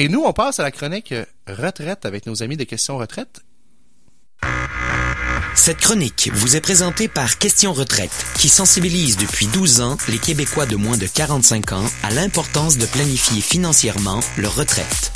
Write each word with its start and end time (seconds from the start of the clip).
Et 0.00 0.08
nous, 0.08 0.22
on 0.22 0.32
passe 0.32 0.60
à 0.60 0.62
la 0.62 0.70
chronique 0.70 1.12
retraite 1.48 2.06
avec 2.06 2.24
nos 2.26 2.44
amis 2.44 2.56
de 2.56 2.62
Questions 2.62 2.98
Retraite. 2.98 3.40
Cette 5.56 5.78
chronique 5.78 6.30
vous 6.34 6.54
est 6.54 6.60
présentée 6.60 7.08
par 7.08 7.36
Question 7.38 7.72
Retraite, 7.72 8.26
qui 8.38 8.48
sensibilise 8.48 9.16
depuis 9.16 9.48
12 9.48 9.80
ans 9.80 9.96
les 10.08 10.18
Québécois 10.18 10.66
de 10.66 10.76
moins 10.76 10.96
de 10.96 11.06
45 11.12 11.72
ans 11.72 11.84
à 12.04 12.10
l'importance 12.10 12.78
de 12.78 12.86
planifier 12.86 13.40
financièrement 13.40 14.20
leur 14.36 14.54
retraite. 14.54 15.12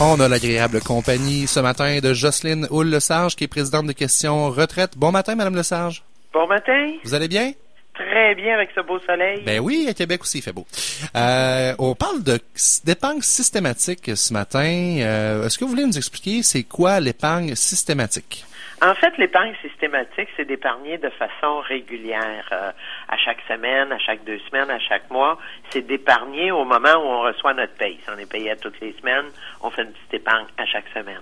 On 0.00 0.20
a 0.20 0.26
l'agréable 0.26 0.80
compagnie 0.80 1.46
ce 1.48 1.60
matin 1.60 1.98
de 2.00 2.14
Jocelyne 2.14 2.66
Houle-Lesage, 2.70 3.36
qui 3.36 3.44
est 3.44 3.48
présidente 3.48 3.88
de 3.88 3.92
Questions 3.92 4.48
Retraite. 4.48 4.96
Bon 4.96 5.12
matin, 5.12 5.34
Madame 5.34 5.54
Lesage. 5.54 6.02
Bon 6.32 6.46
matin. 6.46 6.94
Vous 7.04 7.12
allez 7.12 7.28
bien? 7.28 7.52
Très 7.94 8.34
bien 8.34 8.54
avec 8.54 8.70
ce 8.74 8.80
beau 8.80 8.98
soleil. 9.00 9.42
Ben 9.44 9.60
oui, 9.60 9.86
à 9.88 9.92
Québec 9.92 10.22
aussi, 10.22 10.38
il 10.38 10.42
fait 10.42 10.52
beau. 10.52 10.66
Euh, 11.14 11.74
on 11.78 11.94
parle 11.94 12.22
de 12.22 12.38
d'épargne 12.84 13.20
systématique 13.20 14.10
ce 14.16 14.32
matin. 14.32 14.96
Euh, 15.00 15.44
Est-ce 15.44 15.58
que 15.58 15.64
vous 15.64 15.70
voulez 15.70 15.84
nous 15.84 15.98
expliquer 15.98 16.42
c'est 16.42 16.62
quoi 16.62 17.00
l'épargne 17.00 17.54
systématique? 17.54 18.44
En 18.80 18.94
fait, 18.94 19.16
l'épargne 19.18 19.54
systématique, 19.62 20.28
c'est 20.36 20.44
d'épargner 20.44 20.98
de 20.98 21.08
façon 21.10 21.60
régulière, 21.60 22.48
euh, 22.50 22.72
à 23.08 23.16
chaque 23.16 23.38
semaine, 23.46 23.92
à 23.92 23.98
chaque 23.98 24.24
deux 24.24 24.40
semaines, 24.50 24.70
à 24.70 24.80
chaque 24.80 25.08
mois. 25.08 25.38
C'est 25.70 25.86
d'épargner 25.86 26.50
au 26.50 26.64
moment 26.64 26.94
où 26.96 27.06
on 27.06 27.20
reçoit 27.20 27.54
notre 27.54 27.74
paye. 27.74 27.98
Si 28.02 28.10
on 28.10 28.18
est 28.18 28.26
payé 28.28 28.50
à 28.50 28.56
toutes 28.56 28.80
les 28.80 28.92
semaines, 29.00 29.26
on 29.60 29.70
fait 29.70 29.82
une 29.82 29.92
petite 29.92 30.14
épargne 30.14 30.46
à 30.58 30.66
chaque 30.66 30.86
semaine. 30.92 31.20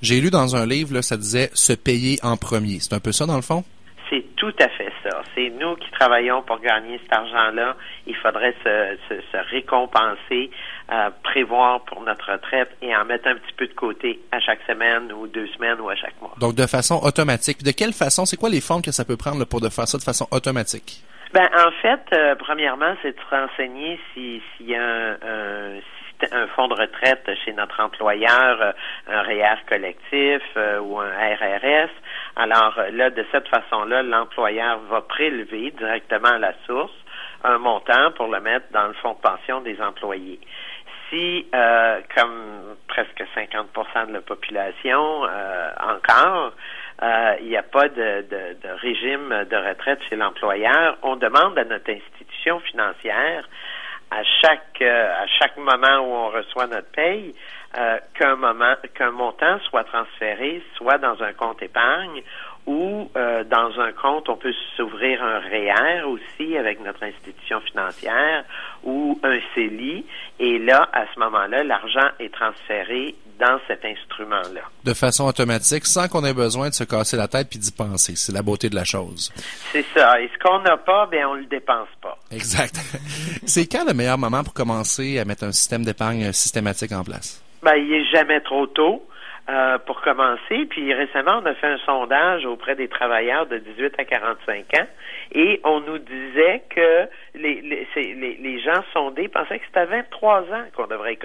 J'ai 0.00 0.20
lu 0.20 0.30
dans 0.30 0.56
un 0.56 0.64
livre, 0.64 0.94
là, 0.94 1.02
ça 1.02 1.16
disait 1.18 1.50
se 1.52 1.74
payer 1.74 2.18
en 2.22 2.36
premier. 2.38 2.78
C'est 2.80 2.94
un 2.94 3.00
peu 3.00 3.12
ça 3.12 3.26
dans 3.26 3.36
le 3.36 3.42
fond? 3.42 3.62
Tout 4.42 4.52
à 4.58 4.68
fait 4.70 4.92
ça. 5.04 5.22
C'est 5.36 5.50
nous 5.50 5.76
qui 5.76 5.88
travaillons 5.92 6.42
pour 6.42 6.58
gagner 6.58 6.98
cet 7.04 7.16
argent-là. 7.16 7.76
Il 8.08 8.16
faudrait 8.16 8.56
se, 8.64 8.96
se, 9.08 9.20
se 9.30 9.36
récompenser, 9.50 10.50
euh, 10.90 11.10
prévoir 11.22 11.82
pour 11.82 12.00
notre 12.02 12.32
retraite 12.32 12.70
et 12.82 12.92
en 12.96 13.04
mettre 13.04 13.28
un 13.28 13.36
petit 13.36 13.52
peu 13.56 13.68
de 13.68 13.72
côté 13.72 14.18
à 14.32 14.40
chaque 14.40 14.58
semaine 14.66 15.12
ou 15.12 15.28
deux 15.28 15.46
semaines 15.46 15.80
ou 15.80 15.88
à 15.88 15.94
chaque 15.94 16.20
mois. 16.20 16.34
Donc, 16.40 16.56
de 16.56 16.66
façon 16.66 16.98
automatique. 17.04 17.62
De 17.62 17.70
quelle 17.70 17.92
façon? 17.92 18.24
C'est 18.24 18.36
quoi 18.36 18.48
les 18.48 18.60
formes 18.60 18.82
que 18.82 18.90
ça 18.90 19.04
peut 19.04 19.16
prendre 19.16 19.38
là, 19.38 19.46
pour 19.46 19.60
de 19.60 19.68
faire 19.68 19.86
ça 19.86 19.96
de 19.96 20.02
façon 20.02 20.26
automatique? 20.32 21.04
Ben, 21.32 21.48
en 21.56 21.70
fait, 21.80 22.02
euh, 22.12 22.34
premièrement, 22.34 22.96
c'est 23.00 23.12
de 23.16 23.20
se 23.20 23.36
renseigner 23.36 24.00
s'il 24.12 24.42
y 24.66 24.74
a 24.74 24.82
un, 24.82 25.12
un, 25.12 25.80
un 26.32 26.46
fonds 26.48 26.68
de 26.68 26.74
retraite 26.74 27.28
chez 27.44 27.52
notre 27.52 27.80
employeur, 27.80 28.60
euh, 28.60 28.72
un 29.08 29.22
REER 29.22 29.58
collectif 29.68 30.42
euh, 30.56 30.78
ou 30.80 30.98
un 30.98 31.10
RRS. 31.10 31.90
Alors 32.36 32.74
euh, 32.78 32.90
là, 32.92 33.10
de 33.10 33.24
cette 33.32 33.48
façon-là, 33.48 34.02
l'employeur 34.02 34.78
va 34.90 35.00
prélever 35.02 35.70
directement 35.72 36.28
à 36.28 36.38
la 36.38 36.54
source 36.66 36.92
un 37.44 37.58
montant 37.58 38.12
pour 38.16 38.28
le 38.28 38.40
mettre 38.40 38.66
dans 38.72 38.86
le 38.86 38.94
fonds 38.94 39.14
de 39.14 39.20
pension 39.20 39.60
des 39.60 39.80
employés. 39.80 40.40
Si, 41.10 41.46
euh, 41.54 42.00
comme 42.16 42.76
presque 42.88 43.22
50% 43.36 44.06
de 44.08 44.12
la 44.14 44.20
population 44.22 45.26
euh, 45.26 45.70
encore, 45.78 46.52
euh, 47.02 47.36
il 47.40 47.48
n'y 47.48 47.56
a 47.56 47.62
pas 47.62 47.88
de, 47.88 48.22
de, 48.22 48.56
de, 48.62 48.68
régime 48.80 49.44
de 49.50 49.56
retraite 49.56 50.00
chez 50.08 50.16
l'employeur, 50.16 50.96
on 51.02 51.16
demande 51.16 51.58
à 51.58 51.64
notre 51.64 51.90
institution 51.90 52.60
financière 52.60 53.46
à 54.12 54.22
chaque 54.42 54.82
à 54.82 55.26
chaque 55.38 55.56
moment 55.56 55.98
où 56.00 56.12
on 56.12 56.28
reçoit 56.28 56.66
notre 56.66 56.90
paye 56.92 57.34
euh, 57.78 57.98
qu'un 58.14 58.36
moment 58.36 58.74
qu'un 58.94 59.10
montant 59.10 59.58
soit 59.70 59.84
transféré 59.84 60.62
soit 60.76 60.98
dans 60.98 61.22
un 61.22 61.32
compte 61.32 61.62
épargne 61.62 62.22
ou 62.66 63.10
euh, 63.16 63.42
dans 63.44 63.80
un 63.80 63.92
compte, 63.92 64.28
on 64.28 64.36
peut 64.36 64.54
s'ouvrir 64.76 65.22
un 65.22 65.40
REER 65.40 66.04
aussi 66.04 66.56
avec 66.56 66.80
notre 66.80 67.02
institution 67.02 67.60
financière 67.60 68.44
ou 68.84 69.18
un 69.24 69.38
CELI. 69.54 70.06
Et 70.38 70.58
là, 70.58 70.88
à 70.92 71.04
ce 71.12 71.18
moment-là, 71.18 71.64
l'argent 71.64 72.08
est 72.20 72.32
transféré 72.32 73.16
dans 73.42 73.58
cet 73.66 73.84
instrument-là. 73.84 74.60
De 74.84 74.94
façon 74.94 75.26
automatique, 75.26 75.84
sans 75.84 76.06
qu'on 76.06 76.24
ait 76.24 76.32
besoin 76.32 76.68
de 76.68 76.74
se 76.74 76.84
casser 76.84 77.16
la 77.16 77.26
tête 77.26 77.48
puis 77.50 77.58
d'y 77.58 77.72
penser. 77.72 78.14
C'est 78.14 78.32
la 78.32 78.42
beauté 78.42 78.70
de 78.70 78.76
la 78.76 78.84
chose. 78.84 79.32
C'est 79.72 79.84
ça. 79.94 80.20
Et 80.20 80.30
ce 80.32 80.38
qu'on 80.38 80.60
n'a 80.60 80.76
pas, 80.76 81.06
ben 81.10 81.26
on 81.26 81.34
le 81.34 81.46
dépense 81.46 81.88
pas. 82.00 82.16
Exact. 82.30 82.76
C'est 83.44 83.66
quand 83.66 83.84
le 83.84 83.94
meilleur 83.94 84.16
moment 84.16 84.44
pour 84.44 84.54
commencer 84.54 85.18
à 85.18 85.24
mettre 85.24 85.42
un 85.42 85.52
système 85.52 85.84
d'épargne 85.84 86.32
systématique 86.32 86.92
en 86.92 87.02
place? 87.02 87.42
Ben, 87.64 87.74
il 87.74 87.92
est 87.92 88.04
jamais 88.12 88.40
trop 88.40 88.66
tôt. 88.68 89.04
Euh, 89.50 89.76
pour 89.78 90.00
commencer. 90.02 90.66
Puis 90.70 90.94
récemment, 90.94 91.40
on 91.42 91.46
a 91.46 91.54
fait 91.54 91.66
un 91.66 91.78
sondage 91.78 92.46
auprès 92.46 92.76
des 92.76 92.86
travailleurs 92.86 93.46
de 93.46 93.58
18 93.58 93.92
à 93.98 94.04
45 94.04 94.66
ans 94.78 94.86
et 95.32 95.60
on 95.64 95.80
nous 95.80 95.98
disait 95.98 96.62
que 96.70 97.08
les, 97.34 97.60
les, 97.60 98.38
les, 98.40 98.60
gens 98.60 98.84
sondés 98.92 99.26
pensaient 99.26 99.58
que 99.58 99.64
c'était 99.66 99.80
à 99.80 99.86
23 99.86 100.42
ans 100.42 100.64
qu'on 100.76 100.86
devrait 100.86 101.18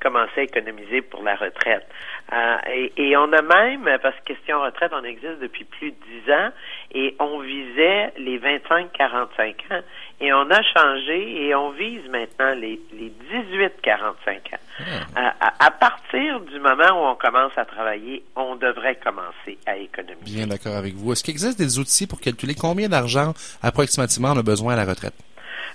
commencer 0.00 0.40
à 0.40 0.42
économiser 0.42 1.02
pour 1.02 1.22
la 1.22 1.36
retraite. 1.36 1.86
Euh, 2.32 2.56
et, 2.74 2.92
et, 2.96 3.16
on 3.16 3.32
a 3.32 3.42
même, 3.42 3.88
parce 4.02 4.16
que 4.16 4.32
question 4.32 4.60
retraite, 4.60 4.90
on 4.92 5.04
existe 5.04 5.38
depuis 5.38 5.62
plus 5.62 5.92
de 5.92 5.96
10 6.26 6.32
ans 6.32 6.50
et 6.94 7.14
on 7.20 7.38
visait 7.38 8.12
les 8.16 8.40
25-45 8.40 9.50
ans 9.70 9.82
et 10.22 10.32
on 10.32 10.48
a 10.50 10.62
changé 10.62 11.46
et 11.46 11.54
on 11.54 11.70
vise 11.70 12.08
maintenant 12.08 12.54
les, 12.54 12.80
les 12.92 13.12
18-45 13.54 13.98
ans. 13.98 14.62
Hmm. 14.78 14.84
À, 15.16 15.66
à, 15.66 15.70
partir 15.72 16.40
du 16.40 16.60
moment 16.60 16.92
où 16.92 17.10
on 17.10 17.14
commence 17.16 17.52
à 17.56 17.64
travailler, 17.64 18.22
on 18.36 18.54
devrait 18.54 18.96
commencer 18.96 19.58
à 19.66 19.76
économiser. 19.76 20.36
Bien 20.36 20.46
d'accord 20.46 20.76
avec 20.76 20.94
vous. 20.94 21.12
Est-ce 21.12 21.24
qu'il 21.24 21.32
existe 21.32 21.58
des 21.58 21.78
outils 21.78 22.06
pour 22.06 22.20
calculer 22.20 22.54
combien 22.54 22.88
d'argent 22.88 23.34
approximativement 23.62 24.32
on 24.32 24.38
a 24.38 24.42
besoin 24.42 24.74
à 24.74 24.76
la 24.76 24.84
retraite? 24.84 25.14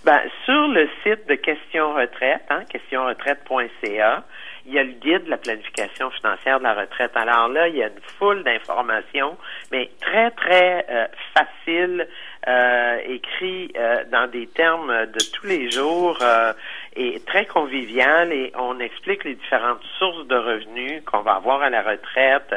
Ben, 0.05 0.21
sur 0.45 0.67
le 0.69 0.87
site 1.03 1.27
de 1.27 1.35
Question 1.35 1.93
Retraite, 1.93 2.45
hein, 2.49 2.63
questionretraite.ca, 2.69 4.23
il 4.65 4.73
y 4.73 4.79
a 4.79 4.83
le 4.83 4.91
guide 4.91 5.25
de 5.25 5.29
la 5.29 5.37
planification 5.37 6.09
financière 6.11 6.59
de 6.59 6.63
la 6.63 6.73
retraite. 6.73 7.11
Alors 7.15 7.47
là, 7.47 7.67
il 7.67 7.75
y 7.75 7.83
a 7.83 7.87
une 7.87 8.01
foule 8.17 8.43
d'informations, 8.43 9.37
mais 9.71 9.89
très, 10.01 10.31
très 10.31 10.85
euh, 10.89 11.07
facile, 11.33 12.07
euh, 12.47 12.99
écrit 13.05 13.71
euh, 13.75 14.03
dans 14.11 14.27
des 14.27 14.47
termes 14.47 15.07
de 15.07 15.19
tous 15.33 15.45
les 15.45 15.69
jours 15.69 16.17
euh, 16.21 16.53
et 16.95 17.19
très 17.25 17.45
convivial 17.45 18.31
et 18.31 18.51
on 18.55 18.79
explique 18.79 19.23
les 19.25 19.35
différentes 19.35 19.83
sources 19.99 20.25
de 20.27 20.35
revenus 20.35 21.03
qu'on 21.05 21.21
va 21.21 21.33
avoir 21.33 21.61
à 21.61 21.69
la 21.69 21.81
retraite. 21.81 22.55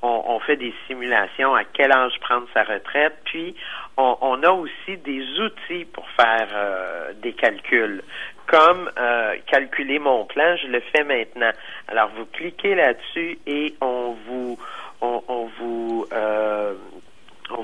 On, 0.00 0.22
on, 0.26 0.40
fait 0.40 0.56
des 0.56 0.74
simulations 0.86 1.54
à 1.54 1.64
quel 1.64 1.92
âge 1.92 2.12
prendre 2.20 2.46
sa 2.54 2.62
retraite, 2.64 3.14
puis 3.24 3.54
on, 3.96 4.16
on 4.20 4.42
a 4.42 4.50
aussi 4.50 4.96
des 5.04 5.22
outils 5.40 5.84
pour 5.86 6.08
faire 6.10 6.48
euh, 6.54 7.12
des 7.22 7.32
calculs 7.32 8.02
comme 8.46 8.90
euh, 8.98 9.36
calculer 9.46 9.98
mon 9.98 10.24
plan, 10.24 10.56
je 10.56 10.66
le 10.66 10.80
fais 10.80 11.04
maintenant. 11.04 11.52
Alors 11.88 12.10
vous 12.16 12.26
cliquez 12.26 12.74
là-dessus 12.74 13.38
et 13.46 13.74
on 13.80 14.16
vous 14.26 14.58
on, 15.00 15.22
on 15.28 15.50
vous 15.58 16.06
euh, 16.12 16.74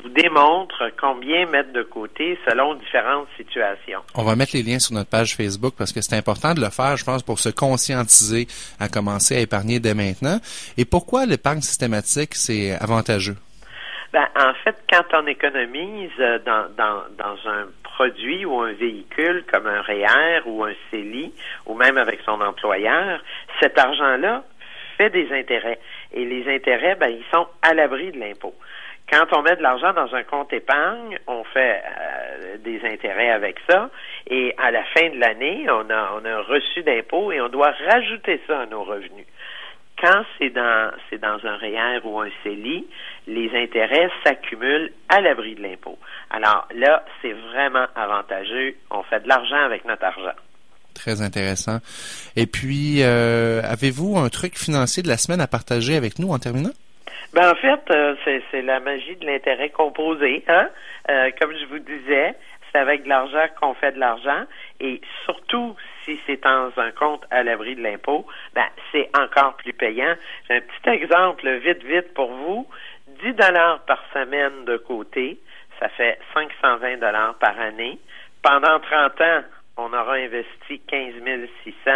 on 0.08 0.14
vous 0.14 0.22
démontre 0.22 0.90
combien 1.00 1.46
mettre 1.46 1.72
de 1.72 1.82
côté 1.82 2.38
selon 2.48 2.74
différentes 2.74 3.28
situations. 3.36 4.00
On 4.14 4.24
va 4.24 4.36
mettre 4.36 4.52
les 4.54 4.62
liens 4.62 4.78
sur 4.78 4.94
notre 4.94 5.10
page 5.10 5.34
Facebook 5.34 5.74
parce 5.76 5.92
que 5.92 6.00
c'est 6.00 6.16
important 6.16 6.54
de 6.54 6.60
le 6.60 6.70
faire, 6.70 6.96
je 6.96 7.04
pense, 7.04 7.22
pour 7.22 7.38
se 7.38 7.48
conscientiser 7.48 8.46
à 8.80 8.88
commencer 8.88 9.36
à 9.36 9.40
épargner 9.40 9.80
dès 9.80 9.94
maintenant. 9.94 10.38
Et 10.76 10.84
pourquoi 10.84 11.26
l'épargne 11.26 11.60
systématique, 11.60 12.34
c'est 12.34 12.72
avantageux? 12.80 13.36
Ben, 14.12 14.26
en 14.36 14.54
fait, 14.64 14.76
quand 14.90 15.04
on 15.12 15.26
économise 15.26 16.10
dans, 16.46 16.66
dans, 16.76 17.02
dans 17.18 17.50
un 17.50 17.66
produit 17.82 18.44
ou 18.44 18.60
un 18.60 18.72
véhicule 18.72 19.44
comme 19.52 19.66
un 19.66 19.82
REER 19.82 20.42
ou 20.46 20.64
un 20.64 20.72
CELI 20.90 21.32
ou 21.66 21.74
même 21.74 21.98
avec 21.98 22.20
son 22.24 22.40
employeur, 22.40 23.20
cet 23.60 23.78
argent-là 23.78 24.44
fait 24.96 25.10
des 25.10 25.30
intérêts. 25.32 25.78
Et 26.12 26.24
les 26.24 26.52
intérêts, 26.52 26.94
ben, 26.94 27.08
ils 27.08 27.24
sont 27.30 27.46
à 27.62 27.74
l'abri 27.74 28.10
de 28.12 28.18
l'impôt. 28.18 28.54
Quand 29.10 29.26
on 29.32 29.42
met 29.42 29.56
de 29.56 29.62
l'argent 29.62 29.94
dans 29.94 30.14
un 30.14 30.22
compte 30.22 30.52
épargne, 30.52 31.18
on 31.26 31.42
fait 31.44 31.82
euh, 31.82 32.56
des 32.58 32.80
intérêts 32.84 33.30
avec 33.30 33.56
ça. 33.68 33.88
Et 34.26 34.54
à 34.58 34.70
la 34.70 34.84
fin 34.84 35.08
de 35.08 35.18
l'année, 35.18 35.66
on 35.70 35.88
a, 35.88 36.12
on 36.20 36.24
a 36.24 36.30
un 36.30 36.42
reçu 36.42 36.82
d'impôt 36.82 37.32
et 37.32 37.40
on 37.40 37.48
doit 37.48 37.72
rajouter 37.88 38.40
ça 38.46 38.60
à 38.60 38.66
nos 38.66 38.84
revenus. 38.84 39.24
Quand 40.00 40.22
c'est 40.38 40.50
dans 40.50 40.92
c'est 41.10 41.20
dans 41.20 41.38
un 41.44 41.56
REER 41.56 42.00
ou 42.04 42.20
un 42.20 42.28
CELI, 42.44 42.86
les 43.26 43.50
intérêts 43.56 44.10
s'accumulent 44.24 44.92
à 45.08 45.20
l'abri 45.20 45.56
de 45.56 45.62
l'impôt. 45.62 45.98
Alors 46.30 46.68
là, 46.74 47.04
c'est 47.20 47.32
vraiment 47.32 47.86
avantageux. 47.96 48.76
On 48.90 49.02
fait 49.02 49.20
de 49.20 49.28
l'argent 49.28 49.60
avec 49.64 49.84
notre 49.86 50.04
argent. 50.04 50.36
Très 50.94 51.20
intéressant. 51.22 51.78
Et 52.36 52.46
puis, 52.46 53.02
euh, 53.02 53.60
avez-vous 53.64 54.18
un 54.18 54.28
truc 54.28 54.56
financier 54.56 55.02
de 55.02 55.08
la 55.08 55.16
semaine 55.16 55.40
à 55.40 55.46
partager 55.46 55.96
avec 55.96 56.18
nous 56.18 56.30
en 56.30 56.38
terminant? 56.38 56.70
Ben 57.32 57.50
en 57.50 57.54
fait, 57.54 57.80
euh, 57.90 58.14
c'est 58.50 58.62
la 58.62 58.80
magie 58.80 59.16
de 59.16 59.26
l'intérêt 59.26 59.70
composé. 59.70 60.44
Hein? 60.48 60.68
Euh, 61.10 61.30
comme 61.40 61.54
je 61.56 61.64
vous 61.66 61.78
disais, 61.78 62.34
c'est 62.72 62.78
avec 62.78 63.04
de 63.04 63.08
l'argent 63.08 63.46
qu'on 63.60 63.74
fait 63.74 63.92
de 63.92 63.98
l'argent. 64.00 64.44
Et 64.80 65.00
surtout, 65.24 65.76
si 66.04 66.18
c'est 66.26 66.42
dans 66.42 66.70
un 66.76 66.90
compte 66.92 67.24
à 67.30 67.42
l'abri 67.42 67.76
de 67.76 67.82
l'impôt, 67.82 68.26
ben 68.54 68.66
c'est 68.92 69.10
encore 69.16 69.56
plus 69.56 69.72
payant. 69.72 70.14
J'ai 70.48 70.56
un 70.56 70.60
petit 70.60 70.90
exemple, 70.90 71.48
vite, 71.58 71.82
vite 71.84 72.14
pour 72.14 72.30
vous. 72.30 72.66
10 73.22 73.34
dollars 73.34 73.80
par 73.86 74.02
semaine 74.12 74.64
de 74.64 74.76
côté, 74.76 75.38
ça 75.80 75.88
fait 75.88 76.18
520 76.34 76.98
dollars 76.98 77.34
par 77.34 77.58
année. 77.58 77.98
Pendant 78.42 78.78
30 78.80 79.20
ans, 79.20 79.42
on 79.76 79.92
aura 79.92 80.14
investi 80.14 80.80
15 80.86 81.14
600, 81.64 81.90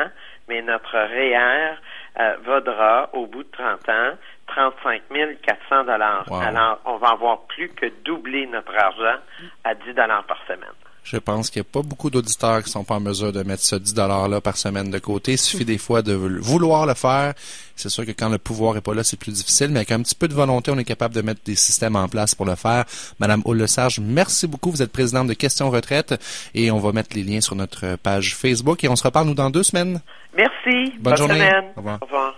mais 0.48 0.62
notre 0.62 0.96
REER 0.96 1.76
euh, 2.18 2.36
vaudra, 2.44 3.10
au 3.12 3.26
bout 3.26 3.42
de 3.42 3.50
30 3.50 3.88
ans, 3.88 4.12
35 4.46 5.02
400 5.42 5.84
dollars. 5.84 6.26
Alors, 6.32 6.80
on 6.84 6.96
va 6.98 7.08
avoir 7.08 7.40
plus 7.42 7.68
que 7.70 7.86
doubler 8.04 8.46
notre 8.46 8.74
argent 8.76 9.18
à 9.64 9.74
10 9.74 9.94
dollars 9.94 10.24
par 10.24 10.38
semaine. 10.46 10.68
Je 11.04 11.16
pense 11.16 11.50
qu'il 11.50 11.60
n'y 11.60 11.66
a 11.66 11.72
pas 11.72 11.82
beaucoup 11.82 12.10
d'auditeurs 12.10 12.62
qui 12.62 12.70
sont 12.70 12.84
pas 12.84 12.94
en 12.94 13.00
mesure 13.00 13.32
de 13.32 13.42
mettre 13.42 13.64
ce 13.64 13.74
10 13.74 13.94
$-là 13.96 14.40
par 14.40 14.56
semaine 14.56 14.88
de 14.88 15.00
côté. 15.00 15.32
Il 15.32 15.38
suffit 15.38 15.64
des 15.64 15.78
fois 15.78 16.00
de 16.00 16.12
vouloir 16.12 16.86
le 16.86 16.94
faire. 16.94 17.34
C'est 17.74 17.88
sûr 17.88 18.06
que 18.06 18.12
quand 18.12 18.28
le 18.28 18.38
pouvoir 18.38 18.76
est 18.76 18.80
pas 18.82 18.94
là, 18.94 19.02
c'est 19.02 19.18
plus 19.18 19.32
difficile, 19.32 19.70
mais 19.70 19.78
avec 19.78 19.90
un 19.90 20.00
petit 20.00 20.14
peu 20.14 20.28
de 20.28 20.34
volonté, 20.34 20.70
on 20.70 20.78
est 20.78 20.84
capable 20.84 21.12
de 21.14 21.22
mettre 21.22 21.40
des 21.44 21.56
systèmes 21.56 21.96
en 21.96 22.06
place 22.06 22.36
pour 22.36 22.46
le 22.46 22.54
faire. 22.54 22.84
Madame 23.18 23.42
Houle-Lesage, 23.44 23.98
merci 23.98 24.46
beaucoup. 24.46 24.70
Vous 24.70 24.80
êtes 24.80 24.92
présidente 24.92 25.26
de 25.26 25.34
Questions 25.34 25.70
Retraite 25.70 26.14
et 26.54 26.70
on 26.70 26.78
va 26.78 26.92
mettre 26.92 27.16
les 27.16 27.24
liens 27.24 27.40
sur 27.40 27.56
notre 27.56 27.96
page 27.96 28.36
Facebook 28.36 28.84
et 28.84 28.88
on 28.88 28.94
se 28.94 29.02
reparle, 29.02 29.26
nous, 29.26 29.34
dans 29.34 29.50
deux 29.50 29.64
semaines. 29.64 30.00
Merci. 30.36 30.92
Bonne, 31.00 31.16
journée. 31.16 31.34
Semaine. 31.34 31.64
Au 31.74 31.80
revoir. 31.80 31.98
Au 32.00 32.04
revoir. 32.04 32.30